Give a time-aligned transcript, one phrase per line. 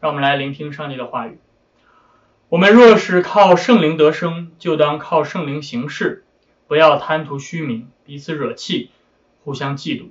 [0.00, 1.38] 让我们来聆听上帝的话语。
[2.48, 6.24] 我们若是靠圣灵得生，就当靠圣灵行事，
[6.66, 8.90] 不要贪图虚名，彼此惹气，
[9.44, 10.10] 互相嫉妒。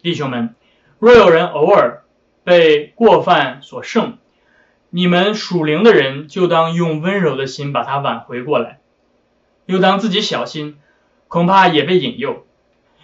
[0.00, 0.54] 弟兄们，
[0.98, 2.04] 若有人偶尔
[2.42, 4.18] 被过犯所胜，
[4.90, 8.80] 你们属灵的人就当用温柔的心把他挽回过来，
[9.66, 10.78] 又当自己小心，
[11.28, 12.46] 恐怕也被引诱。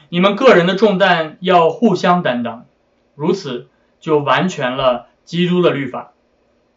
[0.09, 2.67] 你们个人的重担要互相担当，
[3.15, 3.69] 如此
[4.01, 6.15] 就完全了基督的律法。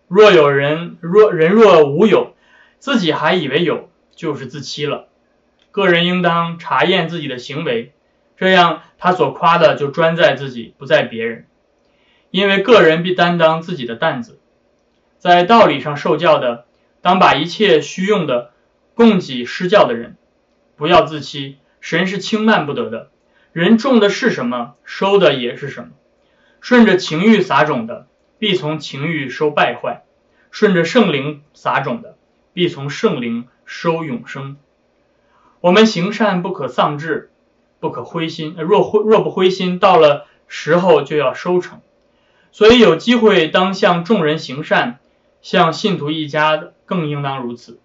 [0.09, 2.35] 若有人若人若无有，
[2.79, 5.07] 自己还以为有，就是自欺了。
[5.71, 7.93] 个人应当查验自己的行为，
[8.35, 11.47] 这样他所夸的就专在自己，不在别人。
[12.29, 14.37] 因为个人必担当自己的担子。
[15.17, 16.65] 在道理上受教的，
[17.01, 18.51] 当把一切虚用的
[18.95, 20.17] 供给施教的人，
[20.75, 21.55] 不要自欺。
[21.79, 23.11] 神是轻慢不得的。
[23.53, 25.91] 人种的是什么，收的也是什么。
[26.59, 28.07] 顺着情欲撒种的，
[28.41, 30.01] 必从情欲收败坏；
[30.49, 32.17] 顺着圣灵撒种的，
[32.53, 34.57] 必从圣灵收永生。
[35.59, 37.29] 我们行善不可丧志，
[37.79, 38.55] 不可灰心。
[38.57, 41.81] 若灰若不灰心，到了时候就要收成。
[42.51, 44.97] 所以有机会当向众人行善，
[45.43, 47.79] 向信徒一家更应当如此。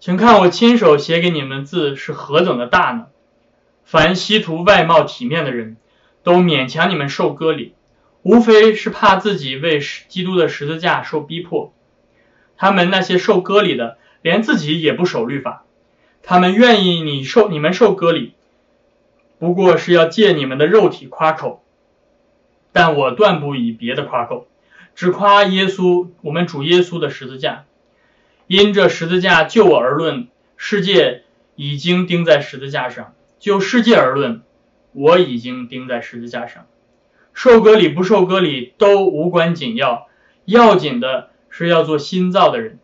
[0.00, 3.08] 请看我亲手写给你们字是何等的大呢？
[3.84, 5.76] 凡希图外貌体面的人，
[6.22, 7.74] 都勉强你们受割礼，
[8.22, 11.72] 无非是怕自己为基督的十字架受逼迫。
[12.56, 15.64] 他们那些受割礼的，连自己也不守律法，
[16.22, 18.34] 他们愿意你受你们受割礼，
[19.38, 21.64] 不过是要借你们的肉体夸口。
[22.72, 24.46] 但我断不以别的夸口，
[24.94, 27.64] 只夸耶稣，我们主耶稣的十字架。
[28.46, 31.22] 因这十字架就我而论，世界
[31.54, 33.14] 已经钉在十字架上。
[33.38, 34.42] 就世界而论，
[34.92, 36.66] 我已经钉在十字架上，
[37.32, 40.08] 受割礼不受割礼都无关紧要，
[40.44, 42.78] 要紧的是要做新造的人。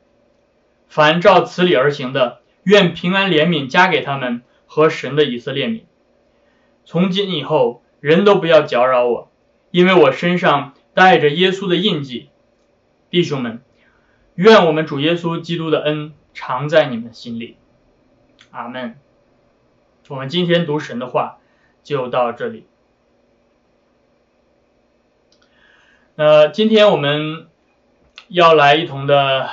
[0.89, 5.85] 凡照此理而行的，愿平安怜悯加给他们和神的以色列民。
[6.85, 9.31] 从今以后，人都不要搅扰我，
[9.71, 12.31] 因为我身上带着耶稣的印记。
[13.11, 13.61] 弟兄们，
[14.35, 17.57] 愿我们主耶稣基督的恩常在你们心里。
[18.51, 18.99] 阿门。
[20.09, 21.39] 我们今天读神的话
[21.83, 22.67] 就到这里。
[26.21, 27.47] 那今天我们
[28.27, 29.51] 要来一同的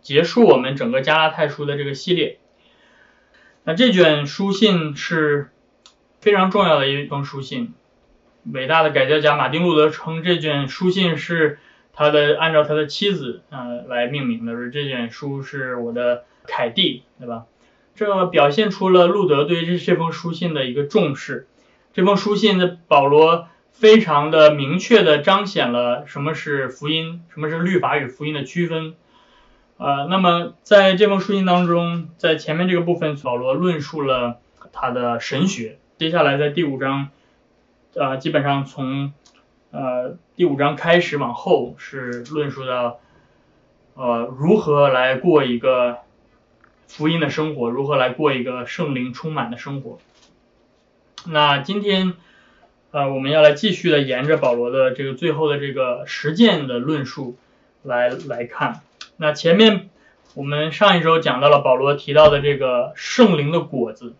[0.00, 2.40] 结束我们整个加拉太书的这个系列。
[3.62, 5.52] 那这卷书信是
[6.20, 7.72] 非常重要的一封书信。
[8.52, 11.60] 伟大的改教家马丁路德称这卷书信是
[11.92, 17.44] 他的按照他的妻子呃来命名的，说这卷书是我的凯蒂，对吧？
[17.94, 21.46] 这表现出了路德对这这封书信的一个重视。
[21.92, 23.46] 这封书信的保罗
[23.78, 28.94] 非常的明确的彰显了什么是福音，什么是律法与福音的区分。
[29.76, 34.40] 呃，那么在这封书信当中，在前面这个部分，保罗论述了
[34.72, 35.78] 他的神学。
[35.96, 37.08] 接下来在第五章，
[37.94, 39.12] 呃，基本上从
[39.70, 43.00] 呃第五章开始往后是论述到
[43.94, 45.98] 呃如何来过一个。
[46.90, 49.98] 福音的生活如何来过一个圣灵充满的生活？
[51.26, 52.14] 那今天，
[52.90, 57.36] 呃，我们要来继续的沿着保罗的这个最后的这个实践的论述
[57.82, 58.80] 来来看。
[59.16, 59.90] 那前面
[60.34, 64.14] 我们上一周讲到了保罗提到的这个圣灵的果子，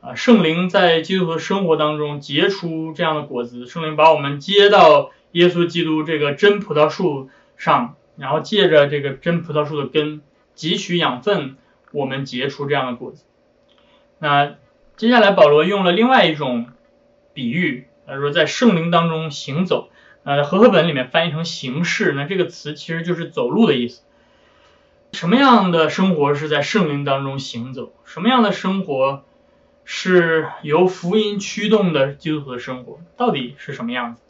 [0.00, 10.20] 啊，圣灵在基督徒生活当中结出这样的果子，圣灵把我们接到耶稣基督这个真葡萄树上，然后借着这个真葡萄树的根。
[10.54, 11.56] 汲取养分，
[11.92, 13.24] 我们结出这样的果子。
[14.18, 14.56] 那
[14.98, 16.66] 接下来保罗用了另外一种
[17.32, 19.88] 比喻，他说在圣灵当中行走。
[20.24, 24.02] 呃，和合本里面翻译成形式，那这个词其实就是走路的意思。
[25.14, 27.92] 什么样的生活是在圣灵当中行走？
[28.04, 29.24] 什么样的生活
[29.84, 33.00] 是由福音驱动的基督徒的生活？
[33.16, 34.22] 到底是什么样子？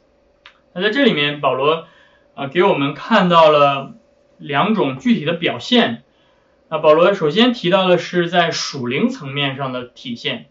[0.72, 1.86] 那在这里面，保罗
[2.34, 3.92] 啊给我们看到了
[4.38, 6.04] 两种具体的表现。
[6.70, 10.46] 那保罗首先提到的是在属灵层面上的体现，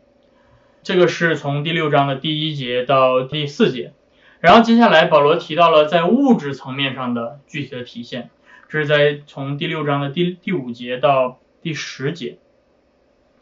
[0.83, 3.93] 这个是从第六章的第一节到第四节，
[4.39, 8.31] 然后接下来保罗提到了在物质层面上的具体的体现，
[8.67, 12.39] 这是在从第六章的第第五节到第十节，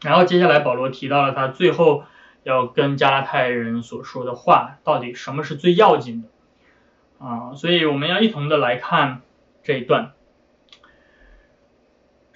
[0.02, 2.04] 然后接下来保罗提到了他最后
[2.42, 7.54] 要跟加拉太人所说的话，到底什么是最要紧的啊？
[7.54, 9.22] 所以我们要一同的来看
[9.62, 10.12] 这一段。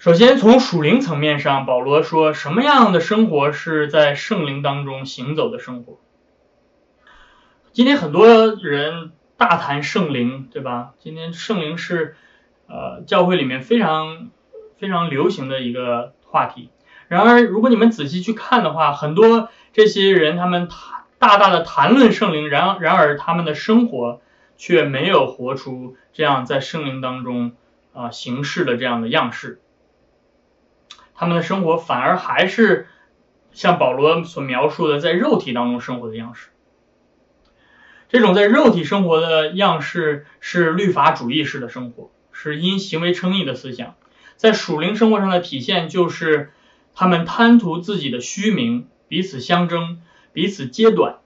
[0.05, 5.97] 首先，从属灵层面上，保罗说什么样的生活是在圣灵当中行走的生活？
[7.73, 10.93] 今天很多人大谈圣灵，对吧？
[10.99, 12.15] 今天圣灵是
[12.67, 14.29] 呃教会里面非常
[14.77, 16.69] 非常流行的一个话题。
[17.07, 20.69] 然而，如果你们仔细去看的话，很多这些人他们
[21.17, 24.21] 大大的谈论圣灵，然然而他们的生活
[24.55, 27.53] 却没有活出这样在圣灵当中
[27.91, 29.61] 啊行事的这样的样式。
[31.15, 32.87] 他们的生活反而还是
[33.51, 36.49] 像保罗所描述的，在肉体当中生活的样式。
[38.09, 43.95] 这种在肉体生活的样式是律法主义式的生活，是因行为称义的思想。
[44.35, 46.51] 在属灵生活上的体现就是。
[46.97, 50.01] 他们贪图自己的虚名，彼此相争，
[50.31, 51.17] 彼此揭短，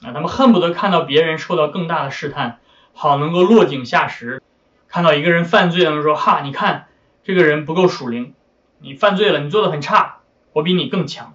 [0.00, 2.60] 啊，他们恨不得看到别人受到更大的试探，
[2.92, 4.40] 好能够落井下石。
[4.86, 6.86] 看到一个人犯罪，他们说：“哈，你看
[7.24, 8.34] 这个人不够属灵，
[8.82, 10.18] 你犯罪了，你做的很差，
[10.52, 11.34] 我比你更强。”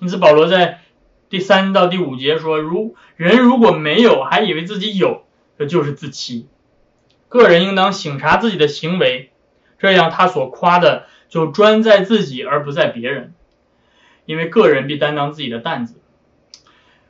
[0.00, 0.80] 因此，保罗在
[1.28, 5.24] 第三到第五节说：“如人如果没有，还以为自己有，
[5.58, 6.48] 这就是自欺。
[7.28, 9.30] 个人应当省察自己的行为，
[9.78, 13.34] 这样他所夸的。”就专在自己而不在别人，
[14.26, 16.00] 因为个人必担当自己的担子。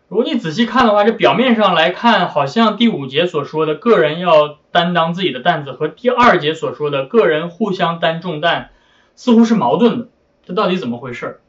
[0.09, 8.70] 如果你仔细看的话，这表面上来看，好像第五节所说的个人要担当自己的担子，和第二节所说的个人互相担重担，
[9.17, 10.09] 似乎是矛盾的。
[10.45, 11.41] 这到底怎么回事？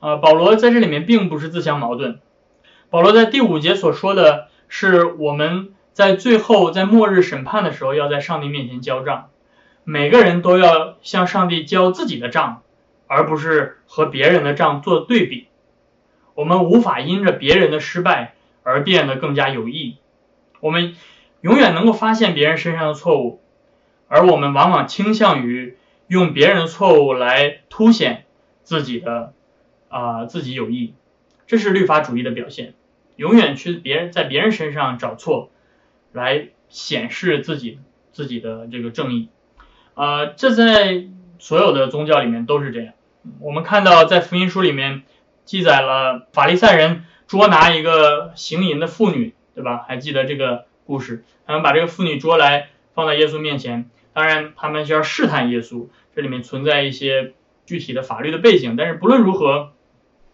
[0.00, 2.20] 呃，保罗在这里面并不是自相矛盾。
[2.88, 9.28] 保罗在第五节所说的是，我们在最后在末日审判的时候，要在上帝面前交账。
[9.84, 12.62] 每个人都要向上帝交自己的账，
[13.06, 15.48] 而不是和别人的账做对比。
[16.34, 19.96] 我们无法因着别人的失败而变得更加有益。
[20.60, 20.96] 我们
[21.40, 23.40] 永远能够发现别人身上的错误，
[24.08, 25.76] 而我们往往倾向于
[26.08, 28.24] 用别人的错误来凸显
[28.62, 29.32] 自己的
[29.88, 30.94] 啊自己有益。
[31.46, 32.74] 这是律法主义的表现，
[33.16, 35.50] 永远去别人在别人身上找错，
[36.12, 37.78] 来显示自己
[38.12, 39.28] 自己的这个正义。
[39.94, 41.04] 啊，这在
[41.38, 42.94] 所有的宗教里面都是这样。
[43.40, 45.02] 我们看到在福音书里面
[45.44, 49.84] 记载了法利赛人捉拿一个行淫的妇女，对吧？
[49.86, 51.24] 还记得这个故事？
[51.46, 57.34] 他们把这个妇女捉来放在耶稣面前，当然他们需要试探耶稣，这里面存在一些
[57.66, 58.74] 具体的法律的背景。
[58.74, 59.72] 但是不论如何，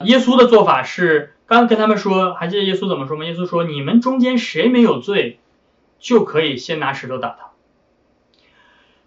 [0.04, 3.24] 耶稣的做法是刚跟他们说，还记得耶稣怎么说吗？
[3.24, 5.40] 耶稣说：“你们中间谁没有罪，
[5.98, 7.50] 就可以先拿石头打他。”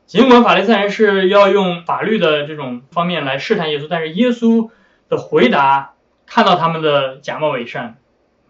[0.06, 4.72] 尽管法利赛人是要用法律的这种方面来试探耶稣，但是耶稣
[5.08, 5.94] 的回答
[6.26, 7.96] 看到他们的假冒伪善，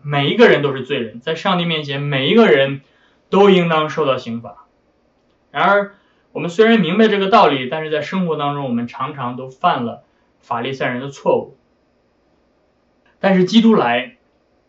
[0.02, 2.82] 每一个人都是罪人，在上帝面前，每一个人
[3.30, 4.66] 都应当受到刑罚。
[5.52, 5.94] 然而，
[6.36, 10.04] 我们虽然明白这个道理，但是在生活当中，我们常常都犯了
[10.42, 11.56] 法利赛人的错误。
[13.22, 14.18] 但是基督来，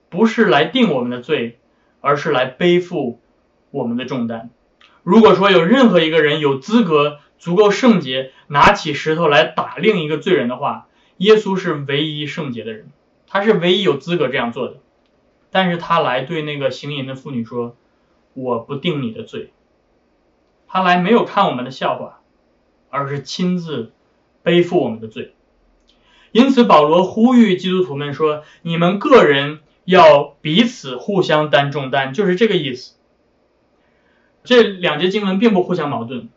[0.08, 1.58] 不是来定我们的罪，
[2.00, 3.18] 而是来背负
[3.72, 4.50] 我们的重担。
[5.02, 10.86] 如果说有任何一个人有资格足够圣洁，拿起石头来打另一个罪人的话，
[11.16, 12.90] 耶稣是唯一圣洁的人，
[13.26, 14.76] 他是唯一有资格这样做的。
[15.50, 17.74] 但是他来对那个行淫的妇女说
[18.34, 19.50] ：“我不定你的罪。”
[20.68, 22.20] 他来没有看我们的笑话，
[22.90, 23.92] 而是亲自
[24.42, 25.34] 背负我们的罪。
[26.32, 32.94] 因此，保罗呼吁基督徒们说：“你们个人要彼此互相担重担，就是这个意思。”
[34.44, 36.28] 这两节经文并不互相矛盾。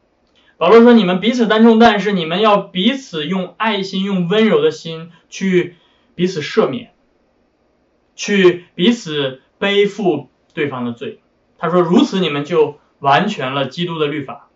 [0.57, 5.75] 保罗说：“你们彼此担重担，是你们要彼此用爱心、用温柔的心去
[6.15, 6.91] 彼此赦免，
[8.15, 11.19] 去彼此背负对方的罪。”
[11.59, 14.49] 他说：“如此，你们就完全了基督的律法。”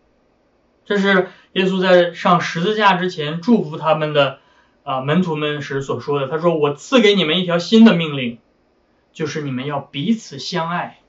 [0.86, 4.40] 这是耶稣在上十字架之前祝福他们的
[4.84, 6.28] 啊门徒们时所说的。
[6.28, 8.40] 他说：“我赐给你们一条新的命令，
[9.14, 11.00] 就是你们要彼此相爱。”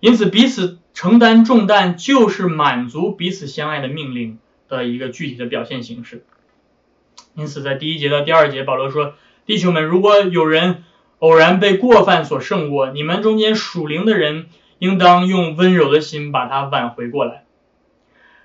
[0.00, 6.24] 因此，彼此承担重担就是满足彼此相爱的命令的一个具体的表现形式。
[7.34, 9.12] 因此，在第一节到第二节，保罗说
[9.44, 10.84] ：“弟兄们，如果有人
[11.18, 14.46] 偶然被过犯所胜过，你们中间属灵的人
[14.80, 17.44] 应当用温柔的心把他挽回过来。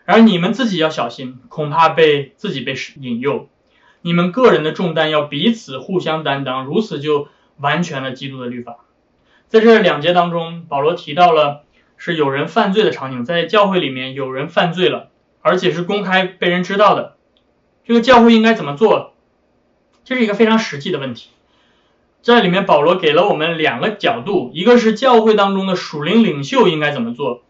[0.06, 3.50] 而你们自己要小心，恐怕被自己被引诱。
[4.02, 8.78] 你们个人的重担要彼此互相担当，如此就完全了基督的律法。”
[9.50, 11.64] 在这两节当中，保罗提到了
[11.98, 15.10] 是有人犯罪的场景，在教会里面有人犯罪了，
[15.42, 17.16] 而且是公开被人知道的。
[17.86, 19.14] 这个教会应该怎么做？
[20.04, 21.30] 这是一个非常实际的问题。
[22.26, 27.44] 在里面，保罗给了我们两个角度：一个是教会当中的属灵领袖应该怎么做，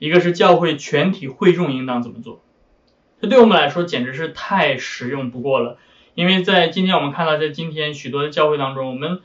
[0.00, 2.42] 一个是教会全体会众应当怎么做。
[3.22, 5.78] 这对我们来说简直是太实用不过了。
[6.16, 9.20] 因为在今天我们看到，在今天许多的教会当中，我们。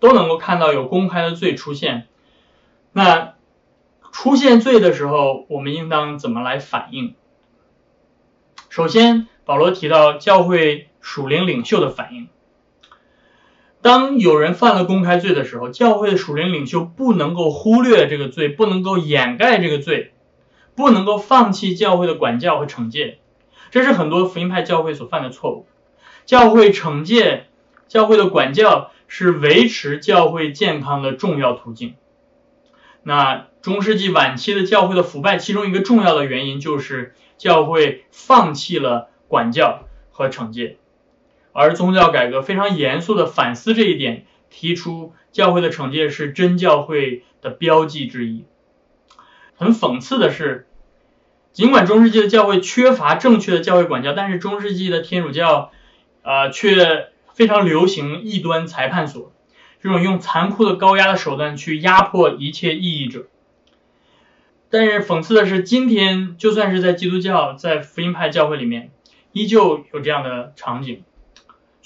[0.00, 2.06] 都能够看到有公开的罪出现，
[2.92, 3.34] 那
[4.12, 7.16] 出现罪的时候，我们应当怎么来反应？
[8.68, 12.28] 首先，保罗提到教会属灵领袖的反应。
[13.80, 20.12] 当有人犯了公开罪的时候，教会的属灵领袖不能够忽略这个罪，不能够掩盖这个罪，
[20.74, 23.18] 不能够放弃教会的管教和惩戒。
[23.70, 25.66] 这是很多福音派教会所犯的错误。
[26.26, 27.46] 教会惩戒、
[27.86, 31.94] 教会的管教是维持教会健康的重要途径。
[33.02, 40.78] 那中世纪晚期的教会的腐败，其中一个重要的原因就是教会放弃了管教和惩戒。
[41.58, 48.44] 而宗教改革非常严肃的反思这一点，提出教会的惩戒是真教会的标记之一。
[49.56, 50.68] 很讽刺的是，
[51.52, 55.72] 尽管中世纪的教会缺乏正确的教会管教，但是中世纪的天主教，
[56.22, 59.32] 呃，却非常流行异端裁判所，
[59.82, 63.26] 这种用残酷的高压的手段去压迫一切异议者。
[64.70, 68.92] 但是讽刺的是，今天就算是在基督教、在福音派教会里面，
[69.32, 71.02] 依旧有这样的场景。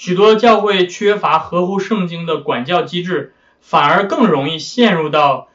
[0.03, 5.47] 许多教会缺乏合乎圣经的管教机制，反而更容易陷入到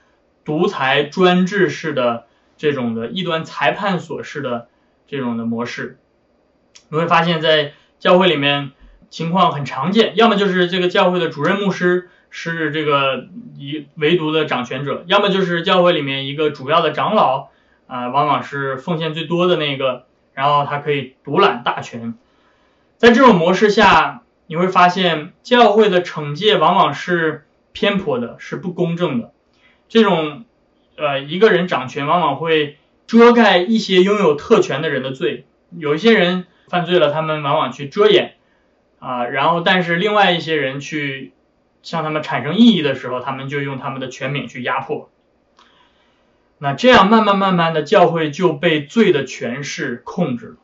[0.46, 4.70] 独裁专制式的这种的异端裁判所式的
[5.06, 6.00] 这种的模式。
[6.88, 8.72] 你会发现在教会里面
[9.10, 13.26] 情况很常见，要么就是这个教会的主任牧师是这个
[13.58, 17.50] 一唯独的掌权者，要么就是教会里面一个主要的长老
[17.88, 22.14] 啊，往往是奉献最多的那个，然后他可以独揽大权。
[22.96, 24.24] 在这种模式下。
[24.50, 29.34] 你会发现，教会的惩戒往往是偏颇的，是不公正的。
[29.90, 30.46] 这种，
[30.96, 32.78] 呃，一个人掌权，往往会
[33.08, 35.46] 遮盖一些拥有特权的人的罪。
[35.78, 38.36] 有一些人犯罪了，他们往往去遮掩，
[39.00, 41.34] 啊，然后但是另外一些人去
[41.84, 45.10] 向他们产生异议的时候，他们就用他们的权柄去压迫。
[46.58, 50.56] 那这样慢慢慢慢的，教会就被罪的权势控制了。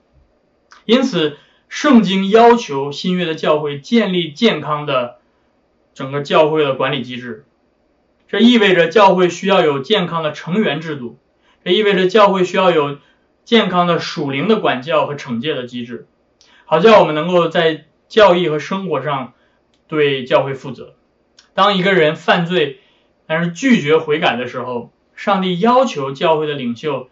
[0.86, 1.38] 因此。
[1.70, 5.18] 圣经要求新约的教会建立健康的
[5.94, 7.46] 整个教会的管理机制，
[8.28, 11.18] 这意味着教会需要有健康的成员制度，
[11.64, 12.98] 这意味着教会需要有
[13.44, 16.08] 健康的属灵的管教和惩戒的机制，
[16.66, 19.34] 好叫我们能够在教义和生活上
[19.88, 20.96] 对教会负责。
[21.54, 22.80] 当一个人犯罪，
[23.28, 27.10] 但是拒绝悔改的时候，上帝要求教会的领袖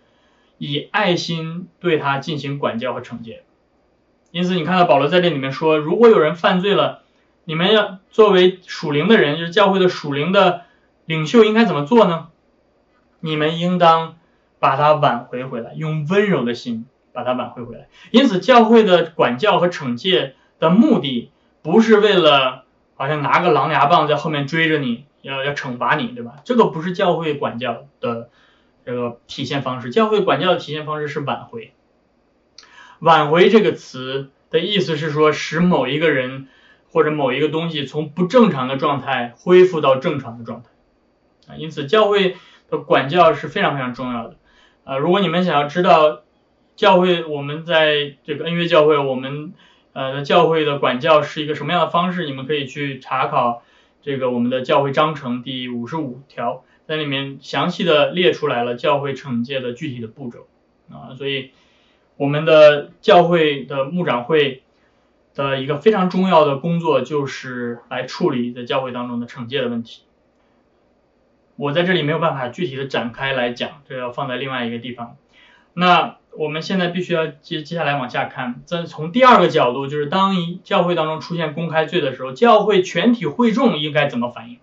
[0.58, 3.43] 以爱心对他进行管教和惩戒。
[4.31, 7.03] 因此，你看到保罗在这里面说，如果有人犯罪了，
[7.43, 10.61] 你们要作为属灵的人，就是教会的属灵的
[11.05, 12.29] 领袖，应该怎么做呢？
[13.19, 14.15] 你们应当
[14.59, 17.88] 把他挽回回来，用温柔的心把他挽回回来。
[18.11, 22.63] 因此，教会的管教和惩戒的目的，不是为了
[22.95, 26.35] 好像拿个狼牙棒在后面追着你，要要惩罚你，对吧？
[26.45, 28.29] 这个不是教会管教的
[28.85, 29.89] 这个体现方式。
[29.89, 31.73] 教会管教的体现方式是挽回。
[33.01, 36.48] 挽回这个词的意思是说，使某一个人
[36.91, 40.70] 或者某一个东西从不正常的状态恢复到正常的状态
[41.51, 41.58] 啊。
[41.58, 42.36] 因此，教会
[42.70, 44.36] 的管教是非常非常重要的
[44.84, 44.98] 啊。
[44.98, 46.22] 如果你们想要知道
[46.75, 49.53] 教会，我们在这个恩约教会，我们
[49.93, 53.63] 呃教会的管教是一个什么样的方式，你们可以去查考
[54.03, 60.46] 这个我们的教会章程第五十五条，在里面详细的列出来了教会惩戒的具体的步骤
[60.91, 61.50] 啊，所以。
[62.21, 64.61] 我们的教会的牧长会
[65.33, 70.03] 的一个非常重要的工作，就是来处理在教会当中的惩戒的问题。
[71.55, 75.17] 我在这里没有办法具体的展开来讲，这要放在另外一个地方。
[75.73, 84.59] 那我们现在必须要接接下来往下看，再从第二个角度，就是当一教会当中出现公开罪的时候，教会全体会众应该怎么反应？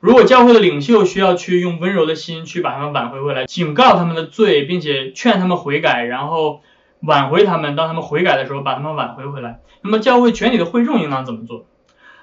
[0.00, 6.60] 如果教会的领袖需要去用温柔的心去把他们挽回回来，警告他们的罪，并且劝他们悔改，然后
[7.00, 11.66] 挽回他们，当他们悔改的时候把他们挽回回来，那么教会全体的会众应当怎么做？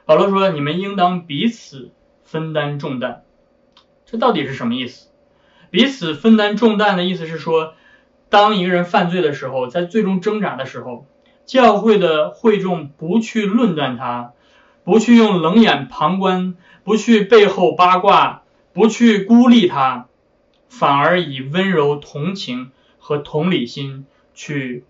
[0.06, 1.92] 保罗说：“你们应当彼此
[2.24, 3.24] 分担重担。”
[4.06, 5.10] 这到底是什么意思？
[5.72, 7.74] 彼此分担重担的意思是说，
[8.30, 11.08] 当一个人犯罪的时候，在最终挣扎的时候，
[11.46, 14.34] 教会的会众不去论断他，
[14.84, 16.56] 不去用冷眼旁观。
[16.86, 20.10] 不去背后八卦，不去孤立他，
[20.68, 24.84] 反而以温柔、同情和同理心去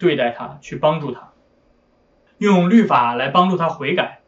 [0.00, 1.30] 对待他，去帮助他，
[2.38, 4.22] 用律法来帮助他悔改、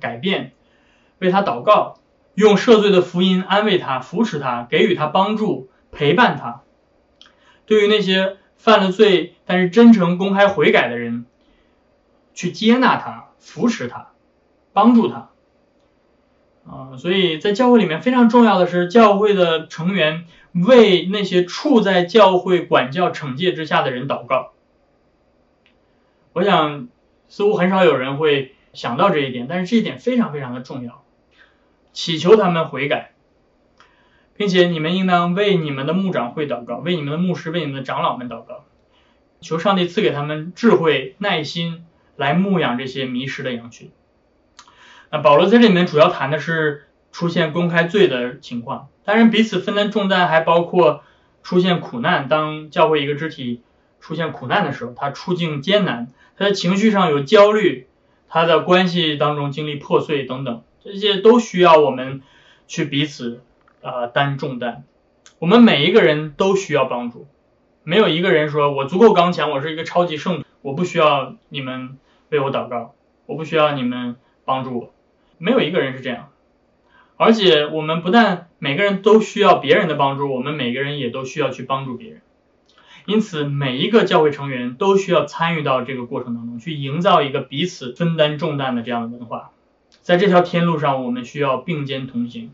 [0.00, 0.50] 改变，
[1.20, 2.00] 为他祷告，
[2.34, 6.62] 用赦罪的福音安慰他、扶持他、给予他帮助、陪伴他。
[7.66, 11.24] 对于那些犯了罪但是真诚公开悔改的人，
[12.34, 14.08] 去接纳他、扶持他、
[14.76, 15.30] 帮助他。
[16.66, 24.52] 啊，所以在教会里面非常重要的是，教会的成员为那些处在教会管教惩戒之下的人祷告。
[26.34, 26.88] 我想，
[27.28, 31.02] 似乎很少有人会想到这一点，但是这一点非常非常的重要，
[31.94, 33.12] 祈求他们悔改，
[34.36, 38.66] 并且你们应当为你们的牧长会祷告，为你们的牧师、为你们的长老们祷告，
[39.40, 43.90] 求上帝赐给他们智慧、耐心来牧养这些迷失的羊群。
[45.10, 51.02] 那保罗在这里面主要谈的是出现公开罪的情况，当然彼此分担重担还包括
[51.42, 52.28] 出现苦难。
[52.28, 53.62] 当教会一个肢体
[54.00, 57.86] 出现苦难的时候，他处境艰难，他的情绪上有焦虑，
[58.28, 62.22] 他的关系当中经历破碎等等，这些都需要我们
[62.66, 63.40] 去彼此
[63.82, 64.84] 啊担重担。
[65.38, 67.26] 我们每一个人都需要帮助，
[67.84, 71.96] 没有一个人说我足够刚强，我是一个超级圣徒，我不需要你们
[72.30, 72.94] 为我祷告，
[73.26, 74.92] 我不需要你们帮助我。
[75.38, 76.30] 没有一个人是这样，
[77.16, 82.22] 而且我们不但每个人都需要别人的帮助，我们每个人也都需要去帮助别人。
[83.06, 89.52] 因此，每一个教会成员都需要参与到这个过程当中，去营造一个彼此分担重担的这样的文化。
[90.02, 92.52] 在这条天路上，我们需要并肩同行。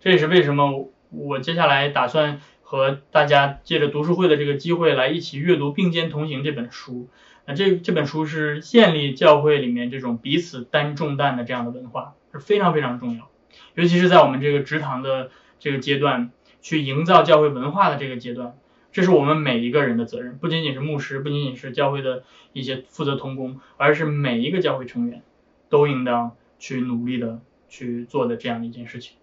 [0.00, 7.08] 这也是为什么我接下来打算和大家借着读书会的这个机会来一起阅读《并肩同行》这本书。
[7.46, 12.14] 那这这本书是建立教会里面这种彼此担重担的这样的文化。
[12.32, 13.28] 是非常非常重要，
[13.74, 16.30] 尤其是在我们这个职堂的这个阶段，
[16.62, 18.56] 去营造教会文化的这个阶段，
[18.92, 22.22] 这是我们每一个人的责任，不仅仅是牧师，不仅仅是教会的
[22.52, 25.22] 一些负责同工，而是每一个教会成员
[25.68, 29.16] 都应当去努力的去做的这样的一件事情。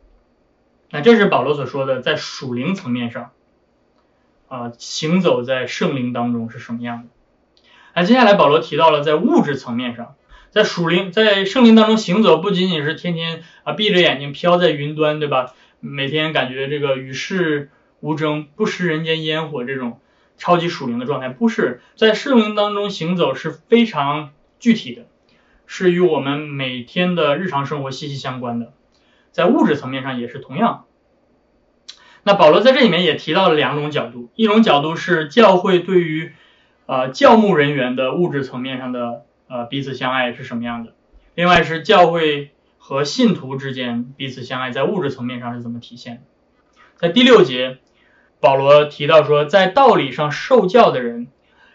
[0.90, 3.32] 那这是保罗所说的，在属灵层面上，
[4.50, 7.10] 啊，行走在圣灵当中是什么样的？
[7.96, 10.16] 那接下来保罗提到了在物质层面上。
[10.58, 15.54] 在属灵，在圣灵当中行走，不仅仅是天天啊闭着眼睛飘在云端，对吧？
[15.82, 20.00] 每天感觉这个与世无争，不食人间烟火这种
[20.36, 25.04] 超级属灵的状态，不是在圣灵当中行走是非常具体的，
[25.68, 28.74] 是与我们每天的日常生活息息相关的。
[29.32, 30.86] 在物质层面上也是同样。
[32.24, 36.32] 那保罗在这里面也提到了两种角度，一种角度是教会对于
[36.88, 39.27] 呃教牧人员的物质层面上的。
[39.48, 40.94] 呃，彼此相爱是什么样的？
[41.36, 46.24] 另外是教会和信徒之间彼此相爱，在物质层面上是怎么体现？
[46.96, 47.78] 在第六节，
[48.40, 51.28] 保罗提到说，在道理上受教的人，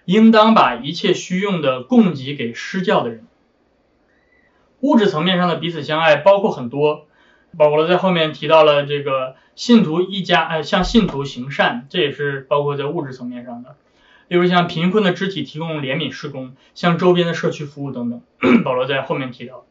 [0.05, 3.27] 应当把一切需用的供给给施教的人。
[4.81, 7.07] 物质层面上的彼此相爱包括很多，
[7.57, 13.77] 保罗在后面提到了这个信徒一家，呃，向信徒行善，这也是包括在物质层面上的。
[14.29, 19.67] 例如像贫困的肢体提供怜悯施工，向周边的社区服务等等，保罗在后面提到，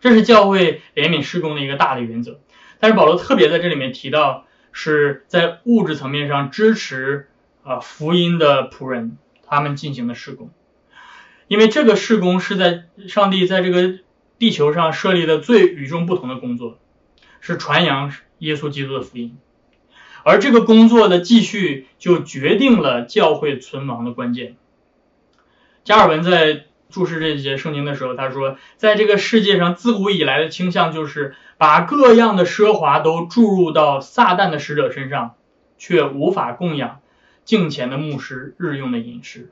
[0.00, 2.40] 这是教会怜悯施工的一个大的原则。
[2.80, 7.28] 但是保罗特别在这里面提到，是在物质层面上支持
[7.62, 10.50] 啊福音的仆人他们进行的施工，
[11.46, 14.00] 因为这个施工是在上帝在这个
[14.38, 16.78] 地球上设立的最与众不同的工作，
[17.40, 19.38] 是传扬耶稣基督的福音。
[20.24, 24.56] 而这个工作的继续就决定了教会存亡的关键。
[25.84, 35.34] 加尔文在注释这节圣经的时候，他说，在这个世界上自古以来的倾向就是把各样的奢华都注入到撒旦的使者身上，
[35.76, 37.00] 却无法供养
[37.44, 39.50] 敬虔的牧师日用的饮食。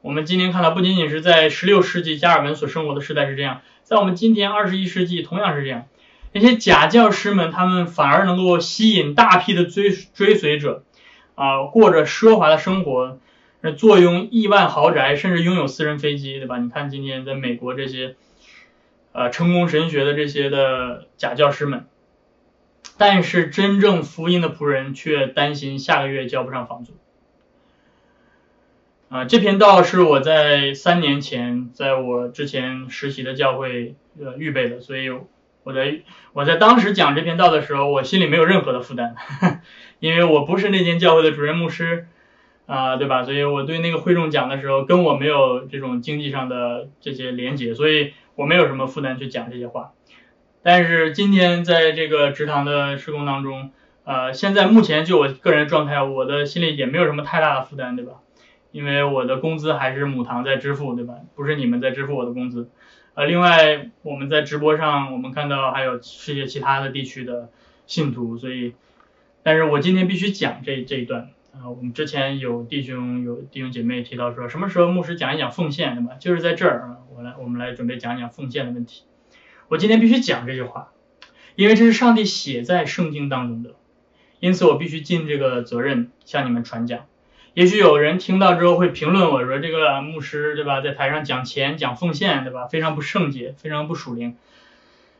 [0.00, 5.86] 我们今天看到，不仅仅是在16世纪加尔文所生活的时代是这样，在我们今天21世纪同样是这样。
[6.32, 10.84] 那些假教师们，他们反而能够吸引大批的追追随者，
[11.34, 13.18] 啊，过着奢华的生活，
[13.78, 16.58] 坐拥亿万豪宅，甚至拥有私人飞机，对吧？
[16.58, 18.14] 你看今天在美国这些，
[19.12, 21.86] 呃，成功神学的这些的假教师们，
[22.98, 26.92] 但是真正福音的仆人却担心下个月交不上房租。
[29.08, 35.10] 啊，这篇道是我在三年前在我之前实习的教会呃预备的，所以。
[35.68, 36.00] 我在
[36.32, 39.16] 我在当时讲这篇道的时候，我心里没有任何的负担，
[40.00, 42.06] 因为我不是那间教会的主任牧师，
[42.64, 43.22] 啊，对吧？
[43.22, 49.92] 所以我对那个会众讲的时候，跟我没有这种经济上的这些连结，所以我没有什么负担去讲这些话。
[50.62, 53.70] 但是今天在这个职堂的施工当中，
[54.04, 58.12] 呃，现在目前就我个人状态，我的心里也没有什么太大的负担，对吧？
[58.72, 61.16] 因为我的工资还是母堂在支付，对吧？
[61.34, 62.70] 不是你们在支付我的工资。
[63.18, 67.48] 呃，另外我们在直播上，我们看到还有世界其他的地区的
[67.84, 68.74] 信徒，所以，
[69.42, 71.68] 但是我今天必须讲这这一段啊。
[71.68, 76.14] 我们之前有弟兄有弟兄姐妹提到说，什么时候牧师讲一讲奉献，对吧？
[76.20, 79.02] 就是在这儿啊，我来我们来准备讲一讲奉献的问题。
[79.66, 80.92] 我今天必须讲这句话，
[81.56, 83.74] 因为这是上帝写在圣经当中的，
[84.38, 87.06] 因此我必须尽这个责任向你们传讲。
[87.58, 94.36] 也许有人听到之后会评论我说这个牧师对吧，在台上讲钱讲奉献对吧，非常不圣洁，非常不属灵。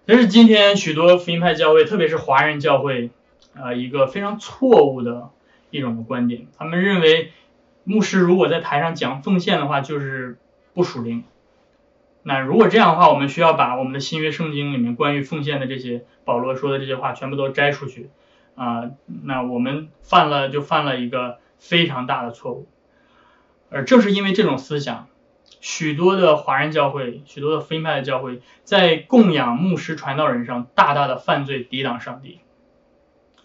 [0.07, 3.11] 这是今天许多福音派教会，特别是华人教会
[3.57, 5.31] 啊一个非常错误的
[5.71, 6.47] 一种观点。
[6.57, 7.33] 他们认为
[7.83, 10.39] 牧师如果在台上讲奉献的话，就是
[10.75, 11.25] 不属灵。
[12.23, 18.11] 那如果这样的话，我们需要把我们的新约圣经里面关于奉献的这些保罗说的这些话全部都摘出去
[18.55, 18.93] 啊，
[19.25, 21.39] 那我们犯了就犯了一个。
[21.59, 22.69] 非常大的错误，
[23.71, 25.09] 而正是因为这种思想，
[25.61, 32.41] 许多的华人教会、许多的非派的教会，在供养牧师、传道人上大大的犯罪，抵挡上帝。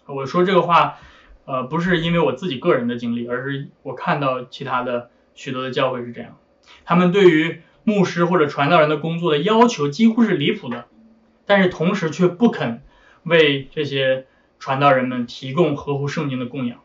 [0.06, 0.98] 我说这个话，
[1.44, 6.36] 呃，不是因为我自己个人的经历，而是我看到其他的许多的教会是这样，
[6.84, 10.86] 他们对于牧师或者传道人的工作的要求几乎是离谱的，
[11.46, 12.82] 但是同时却不肯
[13.24, 14.26] 为这些
[14.58, 16.83] 传道人们提供合乎圣经的供养。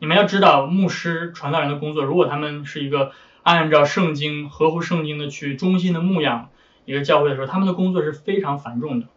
[0.00, 6.48] 你们要知道，牧师、传道人的工作，如果他们是一个按照圣经、合乎圣经的去忠心的牧养
[6.86, 9.08] 一个教会的时候，他们的工作是非常繁重的。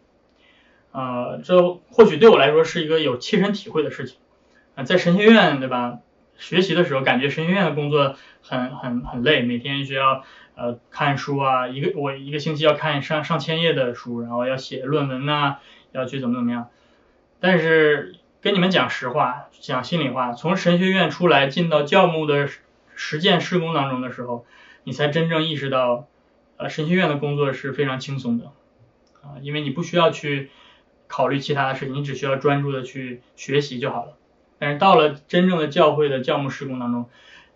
[0.92, 4.18] 呃，这或许对我来说是一个有切身体会的事情。
[4.74, 6.00] 啊，在神学院，对吧？
[6.36, 10.22] 学习的时候，感觉神学院的工作很很很累，每天需要
[10.54, 15.56] 呃看书啊，一个我一个星期要看上上千页的书，然后要写论文呐，
[15.92, 16.68] 要去怎么怎么样。
[17.40, 18.16] 但是。
[18.44, 22.46] 跟你们讲实话，讲心里话，从神学院出来进到教牧的
[22.94, 24.44] 实践施工当中的时候，
[24.82, 26.06] 你才真正意识到，
[26.58, 28.52] 呃，神学院的工作是非常轻松的，
[29.22, 30.50] 啊，因为你不需要去
[31.06, 34.12] 考虑其他的事情，你只需要专注的去学习就好了。
[34.58, 37.08] 但是到了真正的教会的教牧施工当中，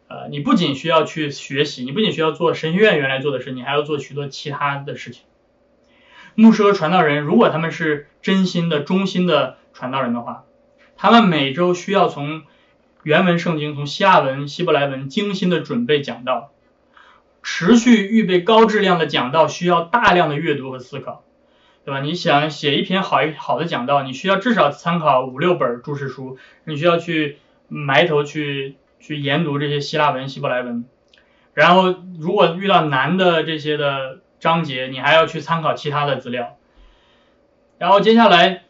[0.08, 5.24] 呃，你不仅需要去学习，你不仅需要做神学院原来做的事，你还要做许多其他的事情。
[6.34, 10.44] 牧师和传道人，如果他们是真心的、忠心的传道人的话，
[11.00, 12.42] 他们每周需要从
[13.04, 16.50] 原文圣经、从希腊文、希伯来文精心的准备讲道，
[17.40, 21.22] 持续预备高质量的讲道，需要大量的阅读和思考，
[21.84, 22.00] 对吧？
[22.00, 30.84] 你想写一篇好一好的讲道，你需要至少参考五六本注释书，你需要去埋头去去研读这些希腊文、希伯来文，
[31.54, 36.56] 然后如果遇到难的这些的章节，你还要去参考其他的资料，
[37.78, 38.64] 然后接下来。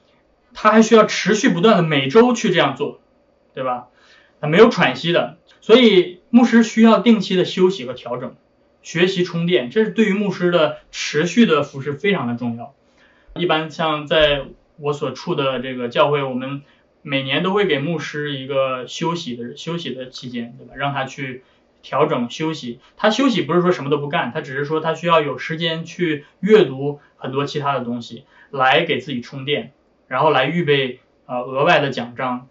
[0.61, 3.01] 他还需要持续不断的每周去这样做，
[3.55, 3.87] 对吧？
[4.40, 8.35] 他没有喘息的，所以牧师需要定期的休息和调整，
[8.83, 12.75] 学习充电，这是对于牧师的持续的服饰非常的重要。
[13.37, 14.47] 一般像在
[14.79, 16.62] 我所处的这个教会，我们
[17.03, 20.75] 每年都会给牧师一个休息的休息的期间，对吧？
[20.77, 21.44] 让他去
[21.83, 22.81] 调整休息。
[22.97, 29.73] 他休息不是说什么都不干，他只是说他需要有时间去阅读很多其他的东西，来给自己充电。
[30.09, 32.49] 然后来预备呃额外的奖章，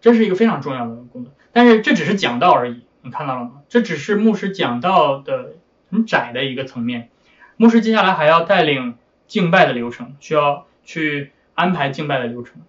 [0.00, 1.32] 这是一个非常重要的工作。
[1.52, 3.50] 但是这只是讲道而已，你看到了吗？
[3.68, 5.52] 这只是牧师讲道的
[5.90, 7.10] 很窄的一个层面。
[7.56, 8.94] 牧师接下来还要带领
[9.26, 12.62] 敬拜的流程，需要去安排敬拜的流程。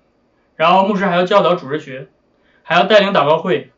[0.56, 2.08] 然后牧师还要教导主日学，
[2.63, 3.72] 还要带领祷告会，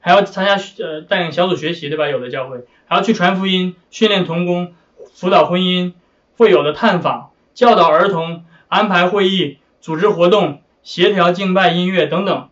[0.00, 2.08] 还要参加呃带领小组学习，对吧？
[2.08, 4.74] 有的教会还要去传福音、训练童工、
[5.12, 5.94] 辅导婚姻、
[6.36, 9.58] 会有的探访、教导儿童、安排会议。
[9.82, 12.48] 组织活动、协调敬拜、音乐等等。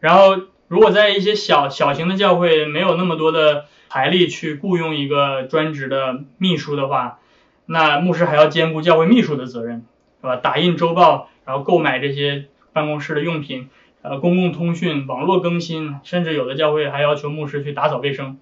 [0.00, 7.18] 然后，如果在一些小小型的教会没有那么多的财力去雇佣一个专职的秘书的话，
[7.66, 9.84] 那牧师还要兼顾教会秘书的责任，
[10.22, 10.36] 是吧？
[10.36, 13.68] 打印周报，然后购买这些办公室的用品，
[14.00, 18.38] 呃，公共通讯、网络更新，甚至有的教会还要求牧师去打扫卫生。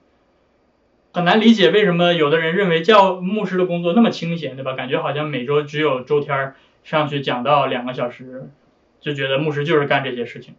[1.12, 4.74] 很难理解为什么有的人认为教牧师的工作那么清闲，对吧？
[4.74, 6.54] 感觉好像每周只有周天儿。
[6.88, 8.48] 上去讲到两个小时，
[8.98, 10.54] 就觉得牧师就是干这些事情，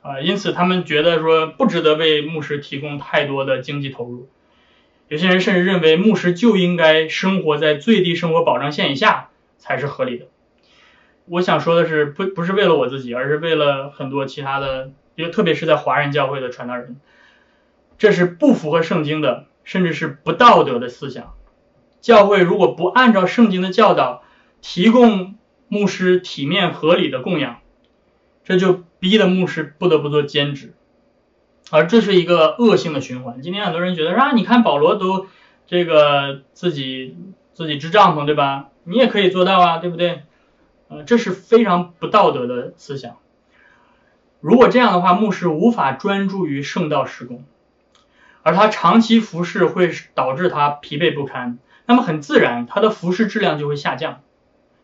[0.00, 4.28] 啊，因此他们觉得说不值得为牧师提供太多的经济投入。
[5.08, 10.26] 有些人甚至认为牧师就应该生活在最低生活保障线以下才是合理的。
[11.24, 17.00] 我想说的是，不不是为了我自己，而是为了很多其他的，因为特别是在华人教会的传道人，
[17.98, 21.34] 这是不符合圣经的，甚至是不道德的思想。
[22.00, 24.22] 教会如果不按照圣经的教导
[24.60, 25.35] 提供，
[25.68, 27.58] 牧师体面合理的供养，
[28.44, 30.74] 这就逼得牧师不得不做兼职，
[31.70, 33.42] 而这是一个恶性的循环。
[33.42, 35.26] 今天很多人觉得啊，你看保罗都
[35.66, 37.16] 这个自己
[37.52, 38.68] 自己支帐篷对吧？
[38.84, 40.22] 你也可以做到啊，对不对？
[40.88, 43.16] 呃，这是非常不道德的思想。
[44.40, 47.44] 如果这样的话，牧师无法专注于圣道施工，
[48.44, 54.20] 而他长期服侍会导致他疲惫不堪，那么很自然，他的服侍质量就会下降。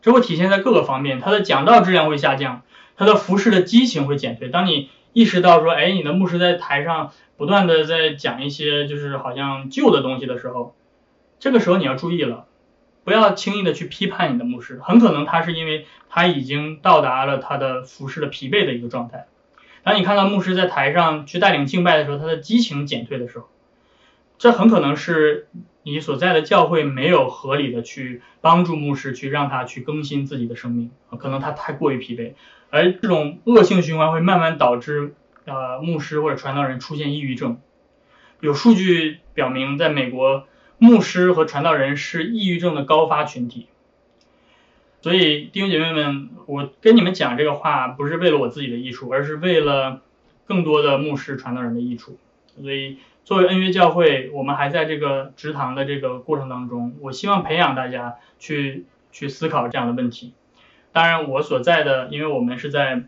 [0.03, 2.61] 这会体现在各个方面，他的讲道质量会下降，
[2.97, 4.49] 他的服饰的激情会减退。
[4.49, 10.75] 当你意识到说，哎，你的牧师在台上不断的在讲一些就是好像旧的东西的时候，
[11.39, 12.47] 这个时候你要注意了，
[13.05, 19.27] 不要轻易的去批判你的牧师，很可能他是因为他已经到达了他的服饰的疲惫的一个状态。
[19.83, 23.47] 当你看到牧师在台上去带领敬拜的时候，他的激情减退的时候，
[24.37, 25.47] 这很可能是。
[25.83, 32.33] 你所在的教会没有合理的去帮助牧师去让他去更新自己的生命，可能他太过于疲惫，
[32.69, 35.13] 而这种恶性循环会慢慢导致
[35.45, 37.59] 呃牧师或者传道人出现抑郁症。
[38.39, 43.67] 有数据表明，在美国，牧师和传道人是抑郁症的高发群体。
[45.01, 50.01] 所以弟兄姐妹们，我跟你们讲这个话不是为了我自己的益处，而是为了
[50.45, 52.17] 更多的牧师传道人的益处。
[52.61, 52.97] 所以。
[53.25, 60.33] 作为恩约教会，我们还在这个职堂的这个过程当中，我希望培养大家去去思考这样的问题。
[60.91, 63.03] 当然，我所在的，因为我们是在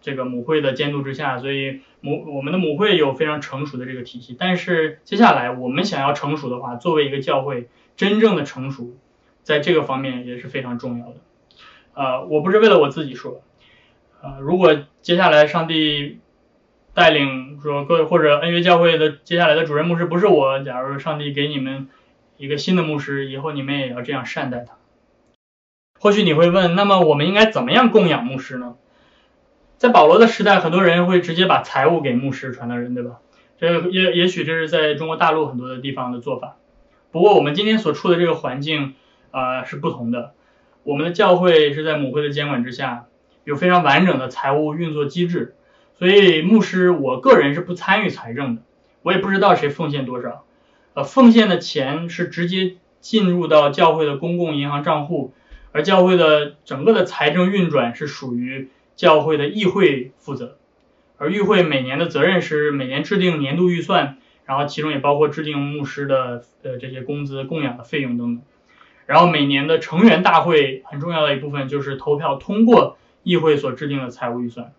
[0.00, 4.34] 这个母会的监督之下，所以母我们的母会有非常成熟的这个体系。
[4.36, 8.96] 但是接下来我们想要成熟的话，作为一个教会真正的成熟，
[9.44, 11.14] 在这个方面也是非常重要的。
[11.94, 13.40] 呃，我不是为了我自己说，
[14.20, 16.18] 呃，如果接下来上帝。
[16.92, 21.88] 带领说各位或者恩约教会的接下来的主任牧师不是我，假如上帝给你们
[22.36, 24.74] 一个新的牧师，以后你们也要这样善待他。
[25.98, 28.76] 或许你会问，那么我们应该怎么样供养牧师呢？
[29.76, 33.18] 在保罗的时代，很多人会直接把财物给牧师传道人，对吧？
[33.58, 36.56] 这也也许这是在中国大陆很多的地方的做法。
[37.10, 38.94] 不过我们今天所处的这个环境
[39.30, 40.32] 啊是不同的，
[40.82, 43.06] 我们的教会是在母会的监管之下，
[43.44, 45.54] 有非常完整的财务运作机制。
[46.00, 48.62] 所以牧师，我个人是不参与财政的，
[49.02, 50.46] 我也不知道谁奉献多少，
[50.94, 55.34] 呃，奉献的钱是直接进入到教会的公共银行账户，
[55.72, 60.56] 而教会的整个的财政运转是属于教会的议会负责，
[61.18, 68.42] 而议会每年的责任是每年制定年度预算，然后其中也包括制定牧师的呃这些工资、供养的费用等等，
[69.04, 74.72] 然后每年的成员大会很重要的一部分就是投票通过议会所制定的财务预算。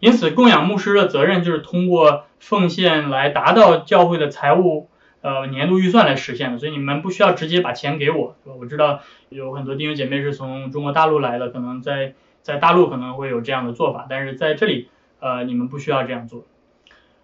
[0.00, 4.88] 因此，供养牧师的责任就是通过奉献来达到教会的财务
[5.20, 6.58] 呃年度预算来实现的。
[6.58, 14.88] 所以你们不需要直接把钱给我，我知道有很多弟兄姐妹是从中国大陆来的，可能在在大陆可能会有这样的做法，但是在这里
[15.20, 16.46] 呃你们不需要这样做。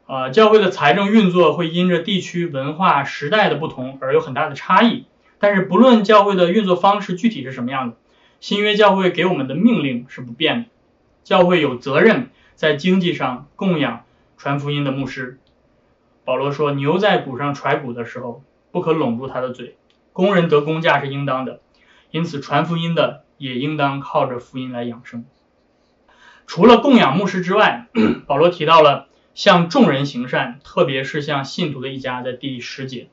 [0.06, 5.06] 呃，教会的财政运作会因着地区文化时代的不同而有很大的差异，
[5.40, 7.96] 但是不论教会的运作方式具体是什么样的，
[8.38, 10.64] 新约教会给我们的命令是不变的，
[11.24, 12.28] 教会有责任。
[12.56, 14.04] 在经济上供养
[14.38, 15.38] 传福音的牧师，
[16.24, 18.42] 保罗说：“牛在谷上踹谷的时候，
[18.72, 19.76] 不可拢住它的嘴。
[20.14, 21.60] 工人得工价是应当的，
[22.10, 25.26] 因此传福音的也应当靠着福音来养生。”
[26.48, 27.88] 除了供养牧师之外，
[28.26, 33.08] 保罗提到了向众人行善，特别是向信徒的一家，在第十节。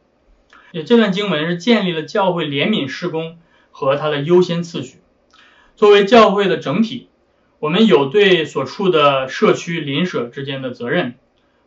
[0.72, 3.40] 也这段经文是建立了教会怜悯事工
[3.72, 5.02] 和它的优先次序，
[5.76, 7.10] 作为教会的整体。
[7.64, 11.14] 我们有对所处的社区邻舍之间的责任。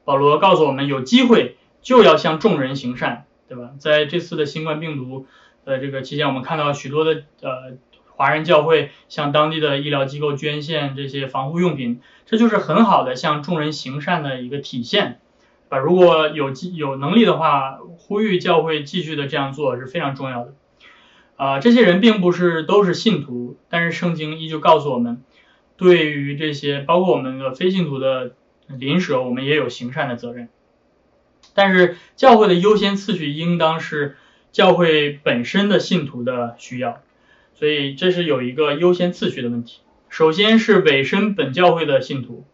[0.04, 3.70] 保罗告诉我们，有机会就要向众人行善，对吧？
[3.78, 5.24] 在这次的新冠病毒
[5.64, 7.78] 的这个期间，我们看到许多的呃
[8.14, 15.20] 华人教会向当地的医疗机构捐献这些防护用品，这就是很好的向众人行善的一个体现，
[15.70, 15.78] 啊？
[15.78, 20.52] 如果有有能力的话，呼吁教会继续的这样做是非常重要的。
[21.36, 25.22] 啊，这些人并不是都是信徒，但是圣经依旧告诉我们。
[25.76, 28.32] 对于这些，包括我们的非信徒的
[28.66, 30.48] 邻舍，我们也有行善的责任。
[31.54, 34.16] 但是教会的优先次序应当是
[34.52, 37.02] 教会本身的信徒的需要，
[37.54, 39.80] 所以这是有一个优先次序的问题。
[40.08, 42.44] 首先是委身本教会的信徒，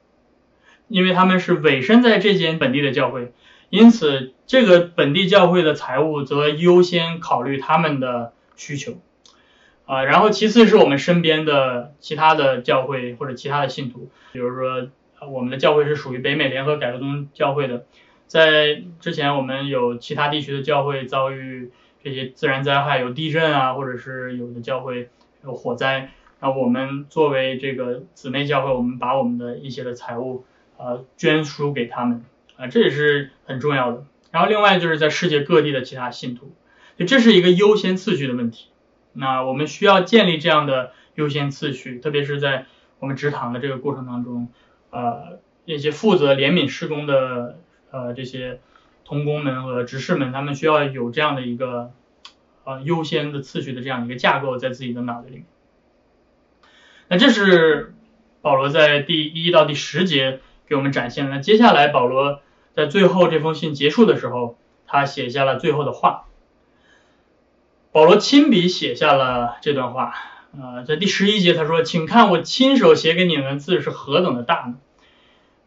[0.88, 3.32] 因为他们是委身在这间本地的教会，
[3.70, 9.00] 因此这个本地教会的财务则优先考虑他们的需求。
[9.92, 14.88] 啊，然后其次是我们身边的其他的教会或者其他的信徒，比如说
[15.28, 17.84] 我们的教会是属于北美联合改革宗教会的，
[18.26, 25.10] 在之前我们有其他地区的教会遭遇这些自然灾害，有地震啊，或者是有的教会
[25.44, 30.46] 有火灾，那我们作为这个姊妹教会，我们把我们的一些的财物
[30.78, 32.24] 呃捐输给他们
[32.56, 34.06] 啊，这也是很重要的。
[34.30, 36.50] 然后另外就是在世界各地的其他信徒，
[36.96, 38.68] 就这是一个优先次序的问题。
[39.12, 42.66] 那我们需要建立这样的优先次序，特别是在
[42.98, 44.48] 我们职堂的这个过程当中，
[44.90, 47.58] 呃，那些负责怜悯施工的
[47.90, 48.60] 呃这些
[49.04, 51.92] 同工们和执事们，他们需要有这样的一个
[52.64, 55.44] 呃优先的次序的这样一个架构在自己的脑子里。
[57.08, 57.94] 那这是
[58.40, 61.32] 保罗在第一到第十节给我们展现的。
[61.32, 62.40] 那接下来保罗
[62.74, 66.24] 在最后这封信结束的时候，他写下了最后的话。
[67.92, 70.14] 保罗亲笔写下了这段话。
[70.58, 74.76] 呃，在第十一节他说：“请看我亲手写给你们的字是何等的大呢？”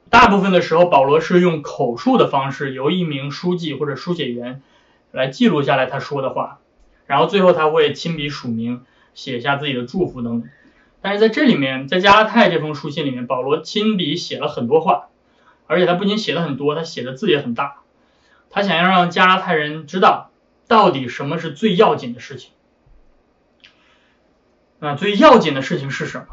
[0.09, 4.63] 大部分的时候，保罗是用口述的方式，由一名书记或者书写员
[5.11, 6.57] 来记录下来他说的话，
[7.05, 8.81] 然后最后他会亲笔署名，
[9.13, 10.49] 写下自己的祝福等等。
[11.03, 15.09] 但是在这里面，在加拉太这封书信里面，保罗亲笔写了很多话，
[15.67, 17.81] 而且他不仅写了很多，他写的字也很大。
[18.49, 20.31] 他想要让加拉太人知道，
[20.67, 22.51] 到底什么是最要紧的事情。
[24.79, 26.27] 啊，最要紧的事情是什么？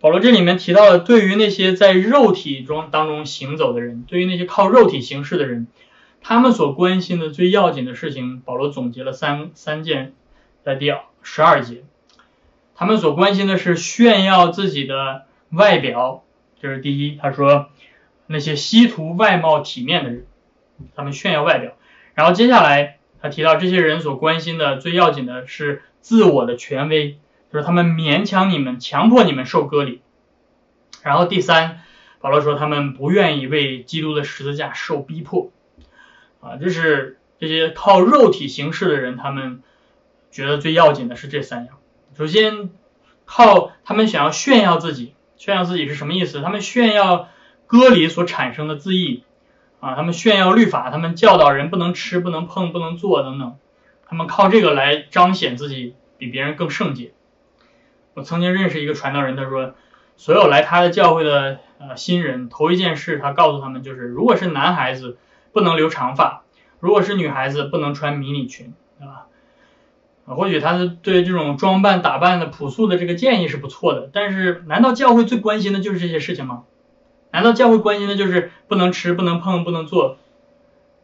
[0.00, 5.68] 保罗这里面提到了，对于那些在肉体中当中行走的人，对于那些靠肉体行事的人，
[6.20, 10.12] 他们所关心的最要紧的事情，保罗总结了三三件，
[10.64, 10.92] 在第
[11.22, 11.84] 十二节，
[12.74, 16.24] 他们所关心的是炫耀自己的外表，
[16.60, 17.16] 这是第一。
[17.16, 17.70] 他说
[18.26, 20.26] 那些稀图外貌体面的人，
[20.94, 21.72] 他们炫耀外表。
[22.14, 25.82] 然后接下来他提到这些人所关心的最要紧的是。
[26.02, 27.20] 自我的权威，
[27.52, 30.00] 就是他们勉强你们，强迫你们受割礼。
[31.04, 31.82] 然后第三，
[32.18, 35.52] 保罗说他们不愿意为基督的十字架受逼迫，
[36.40, 39.62] 啊，这是这些靠肉体行事的人，他们
[40.32, 41.78] 觉得最要紧的是这三样。
[42.18, 42.70] 首先，
[43.24, 46.42] 靠他们想要炫耀自己，炫耀自己是什么意思？
[46.42, 47.28] 他们炫耀
[47.68, 49.22] 割礼所产生的自义，
[49.82, 53.56] 啊，他们炫耀律法，他们教导人不能吃、不能碰、不能做等等。
[54.06, 57.10] 他们靠这个来彰显自己比别人更圣洁。
[58.14, 59.74] 我曾经认识一个传道人，他说，
[60.16, 65.18] 所有来他的教会的呃新人，头一件事他告诉他们就是，如果是男孩子
[65.52, 66.44] 不能留长发，
[66.78, 69.26] 如果是女孩子不能穿迷你裙，对吧？
[70.26, 76.62] 或许他是对这种装扮打扮的朴素的这个建议是不错的，但是难道教会最关心的就是这些事情吗？
[77.32, 80.18] 难道教会关心的就是不能吃、不能碰、不能做？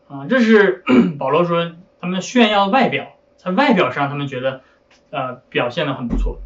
[0.09, 0.85] 啊，这是
[1.19, 1.73] 保罗说。
[2.01, 4.61] 他们炫耀外表，在外表上他们觉得，
[5.11, 6.39] 呃，表现的很不错。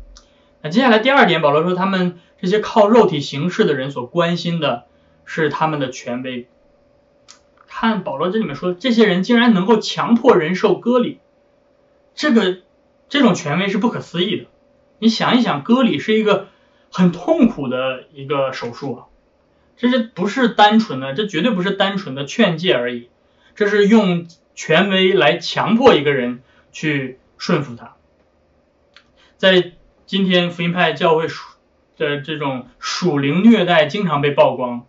[0.63, 4.85] 那接下来第二点，保罗说他们这些靠肉体行事的人所关心的
[5.27, 6.49] 是他们的权威。
[7.67, 11.19] 看保罗这里面说，这些人竟然能够强迫人受割礼，
[12.15, 12.61] 这个
[13.11, 14.47] 这种权威是不可思议的。
[15.01, 16.49] 你想一想，割礼是一个
[16.91, 19.01] 很痛苦的一个手术啊，
[19.83, 21.13] 这是不是单纯的？
[21.13, 23.11] 这绝对不是单纯的劝诫而已，
[23.55, 24.27] 这是用。
[24.55, 26.43] 权威来强迫一个人
[26.73, 27.97] 去顺服他，
[29.39, 29.73] 在
[30.05, 31.57] 今天福音派教会属
[31.97, 34.85] 的这种属灵虐待经常被曝光，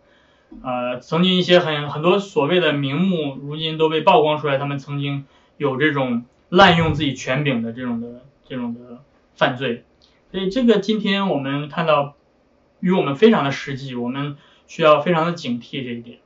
[0.61, 5.25] 呃，曾经一些很很多所谓的名目，如今都被曝光出来，他们曾经
[5.55, 9.01] 有这种滥用自己权柄的这种的这种的
[9.33, 9.85] 犯罪，
[10.29, 12.15] 所以这个今天我们看到
[12.81, 14.35] 与我们非常的实际，我们
[14.67, 16.19] 需要非常的警惕这一点。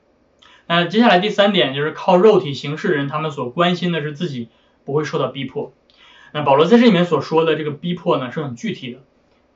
[0.66, 4.48] 那接下来第三点就是靠肉体行事的人，他们所关心的是自己
[4.84, 5.72] 不会受到逼迫。
[6.32, 9.00] 那保罗在这里面所说的这个逼迫呢，是很具体的，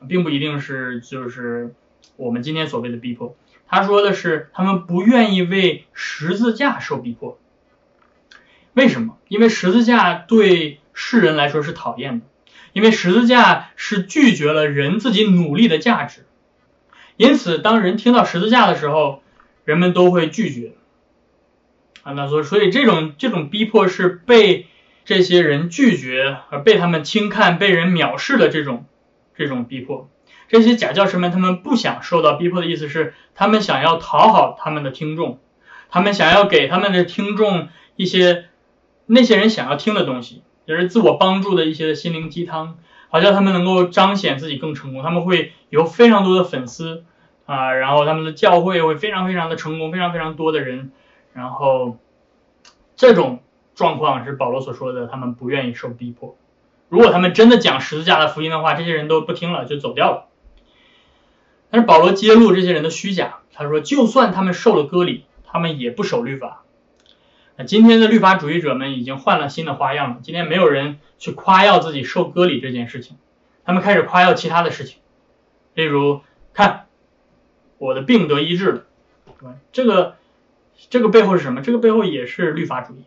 [0.09, 1.75] 并不一定是就是
[2.17, 3.37] 我们今天所谓的逼迫。
[3.69, 7.39] 他说的是他们不愿意为十字架受逼迫。
[8.73, 9.19] 为什么？
[9.29, 12.27] 因为十字架对世人来说是讨厌的，
[12.73, 16.25] 因为十字架是拒绝了人自己努力的价值。
[17.17, 19.23] 因此，当人听到十字架的时候，
[19.65, 20.73] 人们都会拒绝。
[22.03, 24.67] 啊，那所所以这种这种逼迫是被
[25.05, 28.87] 这些人拒绝而被他们轻看、被人藐视的这种
[29.37, 30.09] 这种逼迫。
[30.49, 35.39] 这些假教师们，他们不想受到逼迫的意思是，他们想要讨好他们的听众，
[35.89, 38.47] 他们想要给他们的听众一些
[39.07, 42.79] 那些人想要听的东西，也是自我帮助的一些心灵鸡汤，
[43.13, 45.03] 好像他们能够彰显自己更成功。
[45.03, 47.05] 他们会有非常多的粉丝
[47.45, 50.91] 啊，然后他们的教会会非常非常的成功，非常非常多的人。
[51.35, 51.99] 然后，
[52.97, 53.41] 这种
[53.75, 56.39] 状况是保罗所说的，他们不愿意受逼迫。
[56.89, 60.29] 如果他们真的讲十字架的福音的话，这些人都不听了，就走掉了。
[61.71, 66.63] 但是保罗揭露这些人的虚假，他说，就算他们受了割礼，他们也不守律法。
[67.57, 70.21] 那今天的律法主义者们已经换了新的花样了。
[70.23, 73.17] 今天没有人去夸耀自己受割礼这件事情，
[73.65, 74.99] 他们开始夸耀其他的事情，
[75.75, 76.21] 例如，
[76.53, 76.87] 看
[77.79, 78.85] 我的病得医治了，
[79.39, 79.55] 对吧？
[79.73, 80.17] 这个。
[80.91, 81.61] 这个背后是什么？
[81.61, 83.05] 这个背后也是律法主义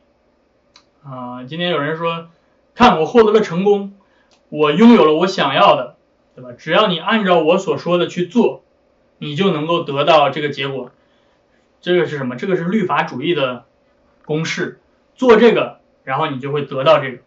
[1.03, 1.43] 啊！
[1.43, 2.29] 今天有人说，
[2.73, 3.97] 看我获得了成功，
[4.47, 5.97] 我拥有了我想要的，
[6.35, 6.51] 对吧？
[6.57, 8.63] 只要你按照我所说的去做，
[9.17, 10.91] 你就能够得到这个结果。
[11.81, 12.37] 这个是什么？
[12.37, 13.65] 这个是律法主义的
[14.25, 14.79] 公式，
[15.15, 17.19] 做这个，然后你就会得到这个。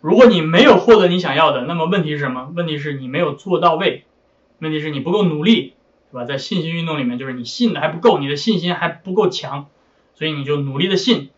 [0.00, 2.52] 如果你没有获得你想要的，那么问题是什么？
[2.56, 4.04] 问题是你没有做到位，
[4.58, 5.74] 问题是你不够努力，
[6.10, 6.24] 是吧？
[6.24, 9.66] 在信心运动里面，就是你信的还不够，你的信心还不够强，
[10.14, 11.30] 所以你就努力的信。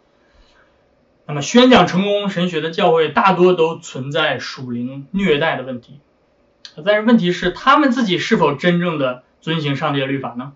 [1.27, 6.01] 那么宣讲成功神学的教会大多都存在属灵虐待的问题，
[6.85, 10.53] 但是问题是他们自己是否真正的遵行上帝的律法呢？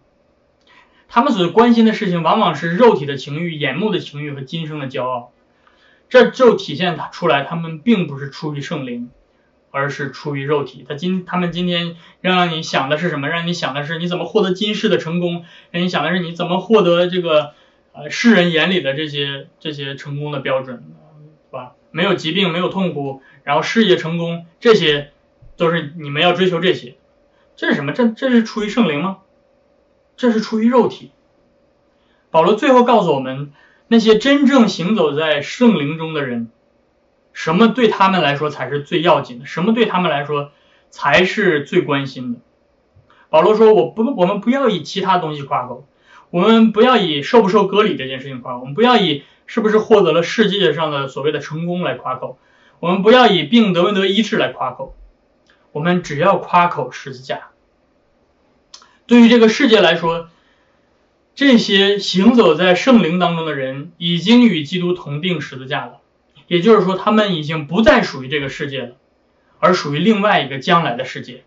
[1.09, 5.33] 他们所关心的事情往往是肉体的情欲、眼目的情欲和今生的骄傲，
[6.09, 9.11] 这就体现他出来他们并不是出于圣灵，
[9.71, 10.85] 而是出于肉体。
[10.89, 13.29] 他今他们今天让你想的是什么？
[13.29, 15.45] 让你想的是你怎么获得今世的成功？
[15.71, 17.55] 让你想的是你怎么获得这个
[17.93, 20.85] 呃世人眼里的这些这些成功的标准，
[21.47, 21.73] 是吧？
[21.91, 25.11] 没有疾病，没有痛苦，然后事业成功，这些
[25.57, 26.97] 都是你们要追求这些。
[27.57, 27.93] 这是什么？
[27.93, 29.19] 这这是出于圣灵吗？
[30.19, 31.13] 这是出于肉体。
[32.31, 33.53] 保罗最后告诉我们，
[33.87, 36.51] 那些真正行走在圣灵中的人，
[37.33, 39.47] 什么对他们来说才是最要紧的？
[39.47, 40.51] 什么对他们来说
[40.91, 42.41] 才是最关心的？
[43.31, 45.87] 保罗说：“我不，我们不要以其他东西夸口，
[46.31, 52.39] 我们不要以受不受割礼这件事情夸口，我们不要以是不是获得了世界上的所谓的成功来夸口，
[52.81, 54.97] 我们不要以病得不得医治来夸口，
[55.73, 57.51] 我们只要夸口十字架。”
[59.09, 60.29] 对于这个世界来说，
[61.35, 66.01] 这些行走在圣灵当中的人已经与基督同定十字架了，
[66.47, 68.97] 也就是说，他们已经不再属于这个世界了，
[69.61, 71.43] 而属于另外一个将来的世界。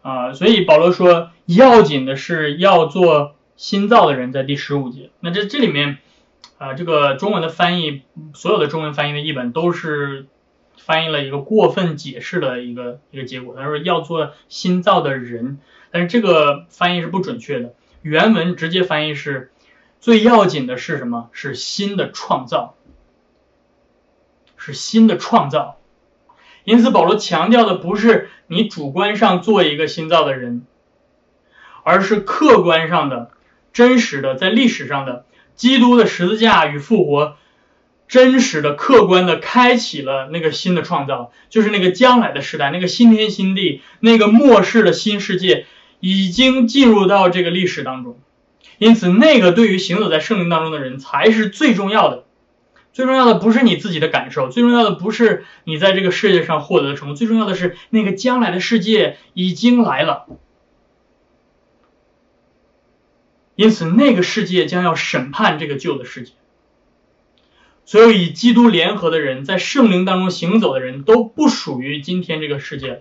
[0.00, 5.10] 啊，所以保罗说，要紧的是要做新造的人，在第十五节。
[5.20, 5.98] 那这这里面，
[6.56, 8.00] 啊，这个中文的翻译，
[8.32, 10.24] 所有的中文翻译的译本都是
[10.78, 13.54] 翻译了一个过分解释的一个一个结果。
[13.54, 15.58] 他说要做新造的人。
[15.94, 17.72] 但是这个翻译是不准确的，
[18.02, 19.52] 原文直接翻译是
[20.00, 21.28] 最要紧的是什么？
[21.30, 22.74] 是新的创造，
[24.56, 25.78] 是新的创造。
[26.64, 30.66] 因此保罗强调的不是你主观上做一个新造的人，
[31.84, 33.30] 而是客观上的、
[33.72, 35.24] 真实的，在历史上的
[35.54, 37.36] 基督的十字架与复活。
[38.08, 45.66] 真实的、客观的开启了那个新的创造，就是那个将来的时代，那个新天新地，那个末世的新世界。
[46.06, 48.18] 已经进入到这个历史当中，
[48.76, 52.24] 因此那个对于行走在圣灵当中的人才是最重要的。
[52.92, 60.26] 最重要的不是你自己的感受，最重要的不是你在这个世界上获得的成功，最重要的是那个将来的世界已经来了。
[63.56, 66.34] 因此，那个世界将要审判这个旧的世界。
[67.86, 73.00] 所有与基督联合的人，在圣灵当中行走的人都不属于今天这个世界了。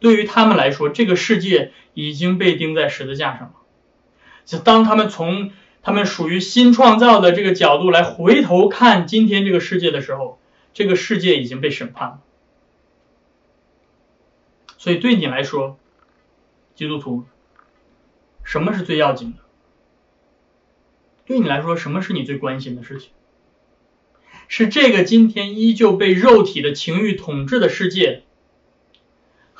[0.00, 3.54] 对于他们来说，这个世界已经被钉在十字架上了。
[4.44, 10.38] 就当他们从他们属于新创造的这个角度来回头看今天这个世界的时候，
[10.72, 12.20] 这个世界已经被审判了。
[14.76, 15.78] 所以对你来说，
[16.74, 17.24] 基督徒，
[18.44, 19.38] 什么是最要紧的？
[21.26, 23.10] 对你来说，什么是你最关心的事情？
[24.46, 28.22] 是这个今天依旧被肉体的情欲统治的世界？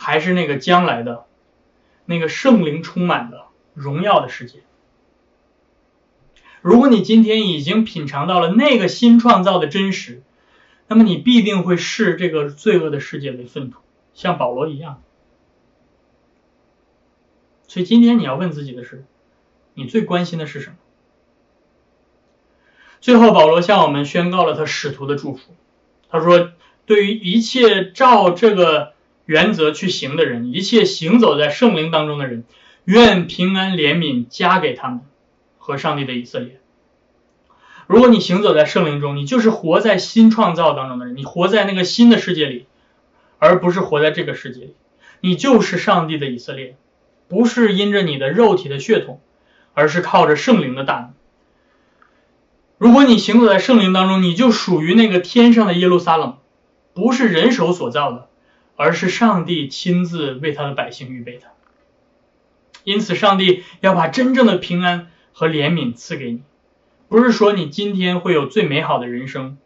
[0.00, 1.24] 还是那个将来的，
[2.04, 4.60] 那个圣灵充满的荣耀的世界。
[6.62, 10.22] 如果你今天已经品尝到了那个新创造的真实，
[10.86, 13.80] 那么你必定会视这个罪恶的世界为粪土，
[14.14, 15.02] 像保罗一样。
[17.66, 19.04] 所以今天你要问自己的是：
[19.74, 20.76] 你最关心的是什么？
[23.00, 25.56] 最后，保罗向我们宣告了他使徒的祝福。
[26.08, 26.52] 他说
[26.86, 28.96] ：“对于一切照这个。”
[29.28, 32.44] 原则去行的人，一切行走在圣灵当中的人，
[32.86, 35.02] 愿平安怜悯加给他们
[35.58, 36.60] 和上帝的以色列。
[37.86, 42.64] 如果你行走在圣灵中，你就是活在新创造当中的人，你活在那个新的世界里，
[43.38, 44.74] 而不是活在这个世界里。
[45.20, 46.76] 你就是上帝的以色列，
[47.28, 49.20] 不是因着你的肉体的血统，
[49.74, 51.12] 而是靠着圣灵的大能。
[52.78, 56.38] 如果你行走在圣灵当中，你就属于那个天上的耶路撒冷，
[56.94, 58.27] 不是人手所造的。
[58.78, 61.48] 而是上帝亲自为他的百姓预备的，
[62.84, 66.42] 因此上帝要把真正的平安和怜悯赐给你，
[67.08, 69.58] 不是说你今天会有最美好的人生，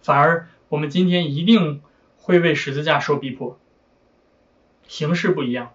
[0.00, 1.82] 反而我们今天一定
[2.16, 3.58] 会为十字架受逼迫，
[4.88, 5.74] 形式不一样，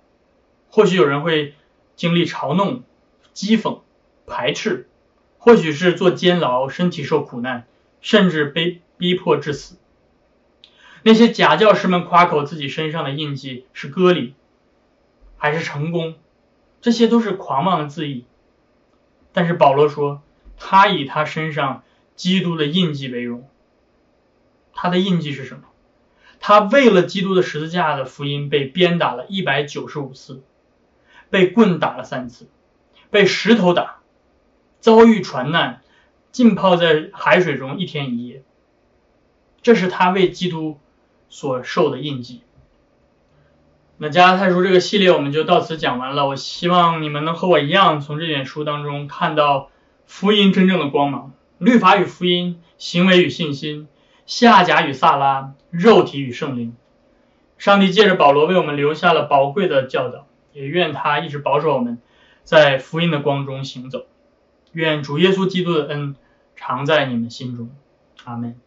[0.67, 1.53] 或许有人会
[1.95, 2.81] 经历嘲弄、
[3.35, 3.81] 讥讽、
[4.25, 4.89] 排斥，
[5.37, 7.67] 或许是做监牢、身体受苦难，
[8.01, 9.77] 甚至被逼迫致死。
[11.03, 14.35] 那些假教师们夸口自己身上的印记是割礼，
[15.37, 16.15] 还是成功，
[16.81, 18.25] 这些都是狂妄的字意。
[19.33, 20.21] 但是保罗说，
[20.57, 21.83] 他以他身上
[22.15, 23.47] 基督的印记为荣。
[24.73, 25.63] 他的印记是什么？
[26.39, 30.43] 他为了基督的十字架的福音被鞭打了一百九十五次，
[31.29, 32.47] 被棍打了三次，
[33.09, 34.01] 被石头打，
[34.79, 35.81] 遭遇船难，
[36.31, 38.43] 浸泡在海水中一天一夜。
[39.61, 40.79] 这是他为基督
[41.31, 42.41] 所受的印记。
[43.97, 46.27] 那加拉太书这个系列我们就到此讲完了。
[46.27, 49.69] 我希望你们能和我一样，从这卷书当中看到
[50.05, 51.33] 福音真正的光芒。
[51.57, 53.87] 律法与福音，行为与信心，
[54.25, 56.75] 夏甲与萨拉，肉体与圣灵。
[57.59, 61.99] 上帝借着保罗为我们留下了宝贵的教导，也愿他一直保守我们
[62.43, 64.05] 在福音的光中行走。
[64.71, 66.15] 愿主耶稣基督的恩
[66.55, 67.69] 常在你们心中。
[68.23, 68.59] 阿门。